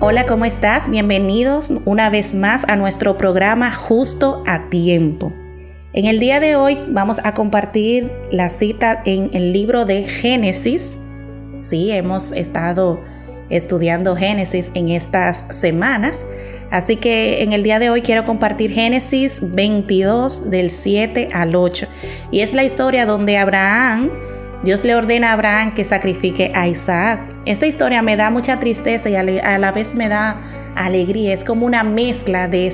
[0.00, 0.90] Hola, ¿cómo estás?
[0.90, 5.32] Bienvenidos una vez más a nuestro programa Justo a Tiempo.
[5.92, 10.98] En el día de hoy vamos a compartir la cita en el libro de Génesis.
[11.60, 13.00] Sí, hemos estado
[13.50, 16.26] estudiando Génesis en estas semanas.
[16.72, 21.86] Así que en el día de hoy quiero compartir Génesis 22 del 7 al 8.
[22.32, 24.10] Y es la historia donde Abraham
[24.64, 27.33] Dios le ordena a Abraham que sacrifique a Isaac.
[27.46, 30.36] Esta historia me da mucha tristeza y a la vez me da
[30.76, 31.32] alegría.
[31.34, 32.72] Es como una mezcla de,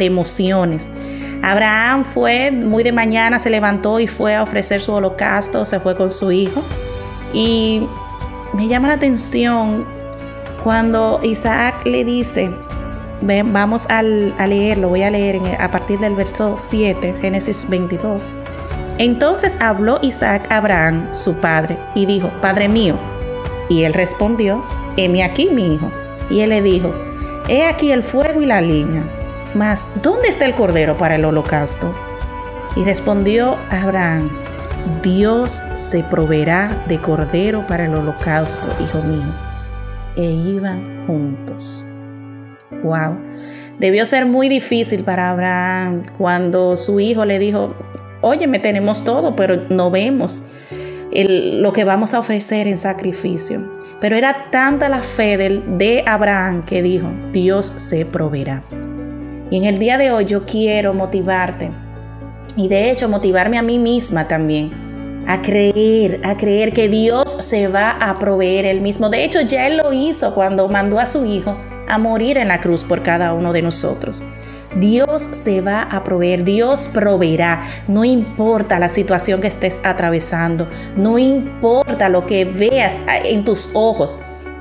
[0.00, 0.90] emociones.
[1.42, 5.96] Abraham fue muy de mañana, se levantó y fue a ofrecer su holocausto, se fue
[5.96, 6.62] con su hijo.
[7.32, 7.86] Y
[8.52, 9.86] me llama la atención
[10.62, 12.50] cuando Isaac le dice,
[13.22, 18.32] vamos a leerlo, voy a leer a partir del verso 7, Génesis 22.
[18.98, 22.96] Entonces habló Isaac a Abraham, su padre, y dijo, Padre mío.
[23.68, 24.64] Y él respondió,
[24.96, 25.90] heme aquí mi hijo.
[26.30, 26.94] Y él le dijo,
[27.48, 29.04] he aquí el fuego y la leña,
[29.54, 31.94] mas ¿dónde está el cordero para el holocausto?
[32.76, 34.30] Y respondió Abraham,
[35.02, 39.32] Dios se proveerá de cordero para el holocausto, hijo mío.
[40.16, 41.86] E iban juntos.
[42.82, 43.18] Wow.
[43.78, 47.74] Debió ser muy difícil para Abraham cuando su hijo le dijo,
[48.20, 50.42] óyeme, tenemos todo, pero no vemos
[51.14, 53.72] lo que vamos a ofrecer en sacrificio.
[54.00, 58.64] Pero era tanta la fe de, de Abraham que dijo, Dios se proveerá.
[59.50, 61.70] Y en el día de hoy yo quiero motivarte
[62.56, 64.70] y de hecho motivarme a mí misma también
[65.26, 69.08] a creer, a creer que Dios se va a proveer él mismo.
[69.08, 71.56] De hecho, ya él lo hizo cuando mandó a su hijo
[71.88, 74.24] a morir en la cruz por cada uno de nosotros.
[74.76, 81.18] Dios se va a proveer, Dios proveerá, no importa la situación que estés atravesando, no
[81.18, 84.18] importa lo que veas en tus ojos.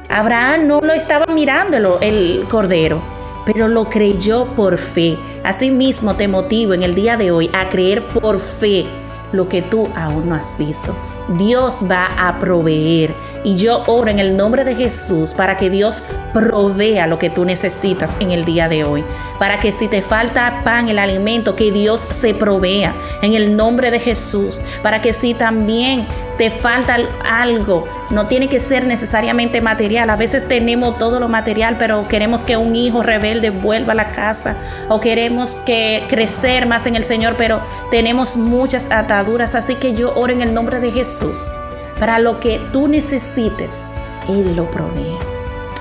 [0.09, 3.01] Abraham no lo estaba mirando el, cordero,
[3.45, 5.17] pero lo creyó por fe.
[5.43, 8.85] Asimismo te motivo en el día de hoy a creer por fe
[9.31, 10.95] lo que tú aún no has visto.
[11.37, 13.15] Dios va a proveer.
[13.43, 16.03] Y yo oro en el nombre de Jesús para que Dios
[16.33, 19.03] provea lo que tú necesitas en el día de hoy.
[19.39, 23.89] Para que si te falta pan, el alimento, que Dios se provea en el nombre
[23.89, 24.61] de Jesús.
[24.83, 26.05] Para que si también
[26.41, 30.09] te falta algo, no tiene que ser necesariamente material.
[30.09, 34.09] A veces tenemos todo lo material, pero queremos que un hijo rebelde vuelva a la
[34.09, 34.55] casa
[34.89, 39.53] o queremos que crecer más en el Señor, pero tenemos muchas ataduras.
[39.53, 41.51] Así que yo oro en el nombre de Jesús
[41.99, 43.85] para lo que tú necesites.
[44.27, 45.19] Él lo provee.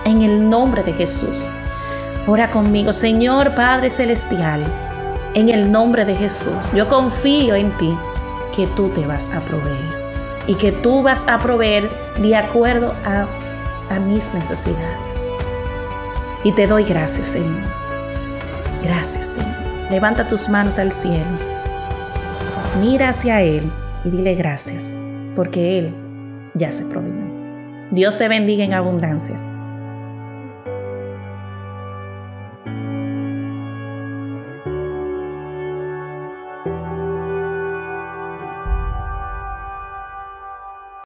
[0.04, 1.48] En el nombre de Jesús.
[2.26, 4.62] Ora conmigo, Señor Padre Celestial.
[5.32, 6.70] En el nombre de Jesús.
[6.74, 7.96] Yo confío en ti
[8.54, 10.09] que tú te vas a proveer
[10.50, 11.88] y que tú vas a proveer
[12.20, 13.28] de acuerdo a,
[14.00, 15.20] mis necesidades.
[16.42, 17.62] Y te doy gracias, Señor.
[18.82, 19.54] Gracias, Señor.
[19.90, 21.30] Levanta tus manos al cielo.
[22.80, 23.70] Mira hacia Él
[24.04, 24.98] y dile gracias,
[25.36, 25.94] porque Él
[26.54, 27.14] ya se proveyó.
[27.92, 29.49] Dios te bendiga en abundancia.